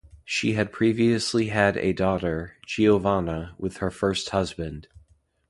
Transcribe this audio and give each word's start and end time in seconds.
She 0.25 0.53
had 0.53 0.71
previously 0.71 1.49
had 1.49 1.77
a 1.77 1.93
daughter, 1.93 2.55
Giovanna, 2.65 3.53
with 3.59 3.77
her 3.77 3.91
first 3.91 4.29
husband. 4.29 4.87